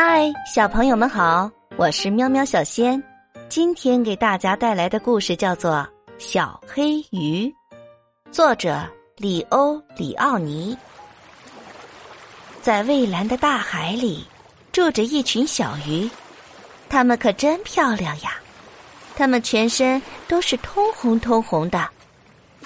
[0.00, 3.02] 嗨，小朋友们好，我是喵喵小仙。
[3.48, 5.72] 今天给大家带来的故事叫做
[6.20, 7.46] 《小黑鱼》，
[8.30, 10.78] 作者里欧里奥尼。
[12.62, 14.24] 在蔚蓝的大海里，
[14.70, 16.08] 住着一群小鱼，
[16.88, 18.34] 它们可真漂亮呀！
[19.16, 21.88] 它们全身都是通红通红的，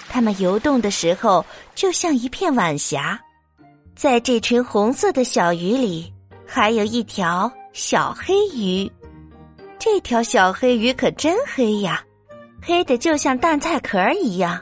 [0.07, 1.43] 它们游动的时候
[1.73, 3.19] 就像一片晚霞。
[3.95, 6.12] 在这群红色的小鱼里，
[6.55, 8.87] 还有一条小黑鱼。
[9.79, 12.03] 这条小黑鱼可真黑呀，
[12.61, 14.61] 黑的就像蛋菜壳一样。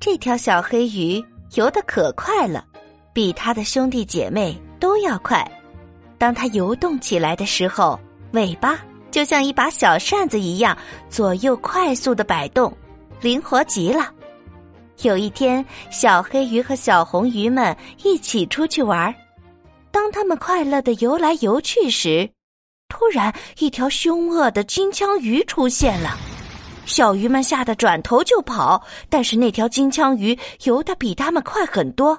[0.00, 2.64] 这条小黑鱼游得可快了，
[3.12, 5.46] 比它的兄弟姐妹都要快。
[6.16, 8.78] 当它游动起来的时候，尾巴
[9.10, 10.74] 就像一把小扇子一样，
[11.10, 12.74] 左右快速的摆动，
[13.20, 14.10] 灵活极了。
[15.02, 19.14] 有一天，小黑鱼和小红鱼们一起出去玩儿。
[19.96, 22.28] 当他们快乐的游来游去时，
[22.86, 26.10] 突然一条凶恶的金枪鱼出现了。
[26.84, 32.18] 小鱼们吓得转头就跑，但是那条金枪鱼游得比他们快很多。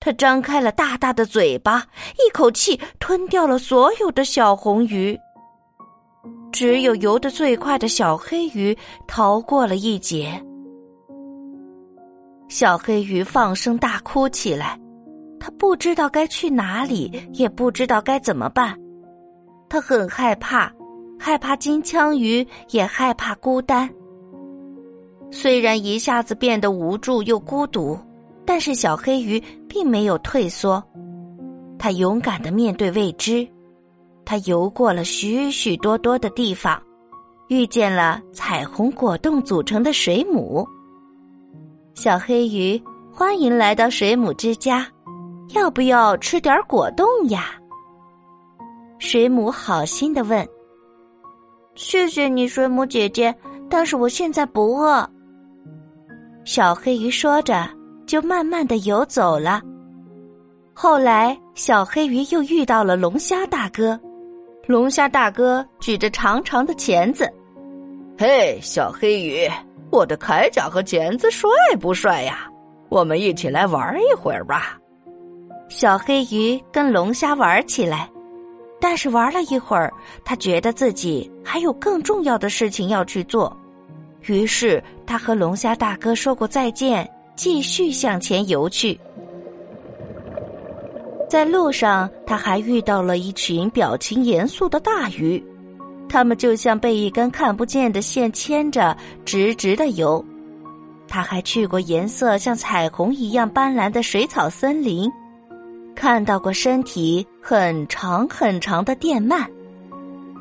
[0.00, 5.14] 它张开了大大的嘴巴，一口气吞掉了所有的小红鱼。
[6.50, 8.74] 只有游得最快的小黑鱼
[9.06, 10.42] 逃过了一劫。
[12.48, 14.80] 小黑鱼放声大哭起来，
[15.44, 18.78] 他不知道该去哪里，也不知道该怎么办。
[19.68, 20.72] 他很害怕，
[21.18, 23.90] 害怕金枪鱼，也害怕孤单。
[25.32, 27.98] 虽然一下子变得无助又孤独，
[28.46, 30.80] 但是小黑鱼并没有退缩。
[31.76, 33.44] 他勇敢的面对未知，
[34.24, 36.80] 他游过了许许多多的地方，
[37.48, 40.64] 遇见了彩虹果冻组成的水母。
[41.94, 44.86] 小黑鱼，欢迎来到水母之家，
[45.54, 47.54] 要不要吃点果冻呀？
[48.98, 50.46] 水母好心的问。
[51.74, 53.34] 谢谢你，水母姐姐，
[53.68, 55.08] 但是我现在不饿。
[56.44, 57.68] 小黑鱼说着，
[58.06, 59.60] 就慢慢的游走了。
[60.74, 63.98] 后来，小黑鱼又遇到了龙虾大哥，
[64.66, 67.30] 龙虾大哥举着长长的钳子，
[68.18, 69.48] 嘿，小黑鱼。
[69.90, 72.48] 我的铠甲和钳子帅不帅呀？
[72.88, 74.78] 我们一起来玩一会儿吧。
[75.74, 78.08] 小黑鱼跟龙虾玩起来，
[78.78, 79.90] 但是玩了一会儿，
[80.22, 83.56] 他觉得自己还有更重要的事情要去做，
[84.26, 89.00] 于是他和龙虾大哥说过再见，继续向前游去。
[91.28, 95.42] 在路上，他还遇到了一群表情严肃的大鱼。
[96.06, 98.94] 他们就像被一根看不见的线牵着，
[99.24, 100.22] 直直的游。
[101.08, 105.10] 他还去过颜色像彩虹一样斑斓的水草森林，
[105.94, 109.46] 看到过身体很长很长的电鳗。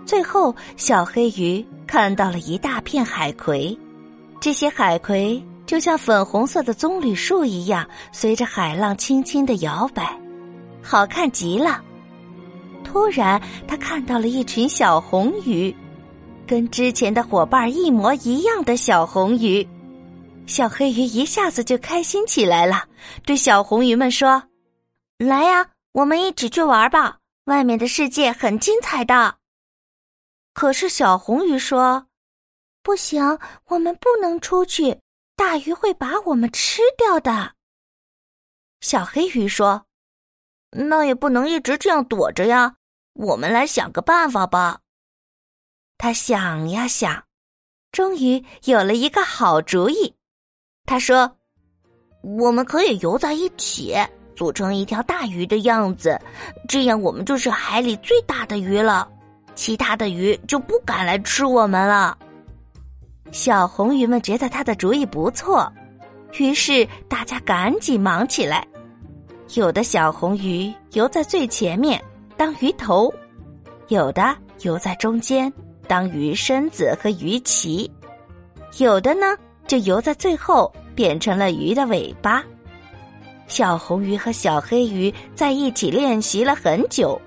[0.06, 3.78] 最后，小黑鱼看到了一大片海葵，
[4.40, 10.18] 这些海葵就像粉红色的棕榈树一样，随着海浪轻轻的摇摆，
[10.82, 11.82] 好看极了。
[12.84, 15.74] 突然，他看到了一群小红鱼，
[16.48, 19.66] 跟之前的伙伴一模一样的小红鱼。
[20.48, 22.84] 小黑鱼一下子就开心起来了，
[23.26, 24.42] 对小红鱼们说
[25.24, 27.20] ：“来呀，我们一起去玩吧！
[27.46, 29.38] 外面的世界很精彩的。”
[30.54, 32.08] 可是小红鱼说
[32.82, 35.00] ：“不行，我们不能出去，
[35.36, 37.54] 大鱼会把我们吃掉的。”
[38.82, 39.86] 小黑鱼说
[40.72, 42.76] ：“那也不能一直这样躲着呀。”
[43.14, 44.80] 我们来想个办法吧。
[45.98, 47.26] 他想呀想，
[47.92, 50.16] 终于有了一个好主意。
[50.86, 51.38] 他说
[52.24, 53.94] ：“我们可以游在一起，
[54.42, 56.20] 组成一条大鱼的样子，
[56.68, 59.08] 这样我们就是海里最大的鱼了，
[59.54, 62.18] 其他的鱼就不敢来吃我们了。”
[63.32, 65.72] 小红鱼们觉得他的主意不错，
[66.40, 68.68] 于是大家赶紧忙起来。
[69.54, 72.04] 有的小红鱼游在最前面。
[72.36, 73.14] 当鱼头，
[73.90, 75.54] 有的游在中间
[75.88, 77.88] 当鱼身子和鱼鳍，
[78.80, 79.38] 有的呢
[79.68, 82.44] 就游在最后变成了鱼的尾巴。
[83.52, 87.20] 小红鱼和小黑鱼在一起练习了很久，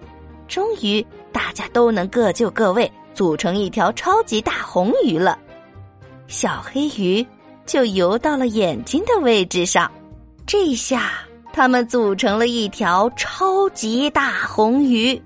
[0.49, 5.38] 终于大家都能各就各位，组成一条超级大红鱼了。
[6.26, 7.25] 小黑鱼
[7.67, 9.91] 就游到了眼睛的位置上，
[10.47, 11.12] 这下。
[11.53, 15.20] 他们组成了一条超级大红鱼，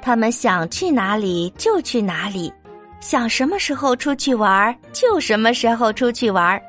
[0.00, 2.50] 他们想去哪里就去哪里，
[3.00, 6.60] 想什么时候出去玩就什么时候出去玩，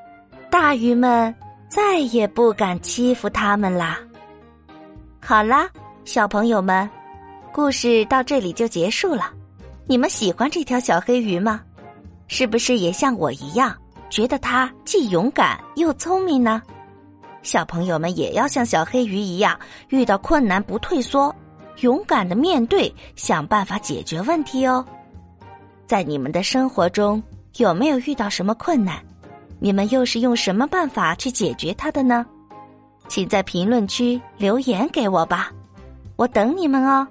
[0.52, 1.34] 大鱼们
[1.74, 3.98] 再也不敢欺负他们啦。
[5.20, 5.68] 好啦，
[6.06, 6.88] 小朋友们，
[7.52, 9.32] 故事到这里就结束了。
[9.88, 11.62] 你们喜欢这条小黑鱼吗？
[12.28, 13.76] 是不是也像我一样，
[14.08, 16.62] 觉得它既勇敢又聪明呢？
[17.42, 19.60] 小朋友们也要像小黑鱼一样，
[19.90, 21.36] 遇到困难不退缩，
[21.80, 24.86] 勇敢的面对，想办法解决问题哦。
[25.88, 27.22] 在你们的生活中，
[27.58, 29.04] 有没有遇到什么困难？
[29.64, 32.26] 你们又是用什么办法去解决它的呢？
[33.08, 35.54] 请在评论区留言给我吧，
[36.18, 37.08] 我等你们哦。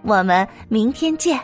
[0.00, 1.38] 我们明天见。